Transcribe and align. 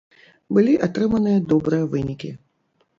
Былі 0.57 0.73
атрыманыя 0.89 1.45
добрыя 1.55 1.83
вынікі. 1.95 2.37